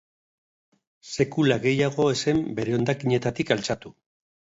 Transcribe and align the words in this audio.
Sekula 1.09 1.57
gehiago 1.65 2.07
ez 2.13 2.15
zen 2.29 2.39
bere 2.61 2.73
hondakinetatik 2.79 3.53
altxatu. 3.57 3.93